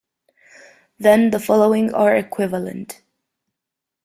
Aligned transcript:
Then 0.97 1.29
the 1.29 1.39
following 1.39 1.93
are 1.93 2.15
equivalent. 2.15 3.03